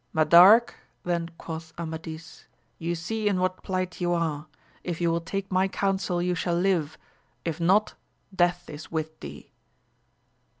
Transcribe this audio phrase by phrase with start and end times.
[0.15, 0.73] Madarque,'
[1.03, 2.45] then quoth Amadis,
[2.79, 4.47] you see in what plight you are,
[4.83, 6.97] if you will take my counsel you shall live,
[7.45, 7.93] if not
[8.35, 9.51] death is with thee.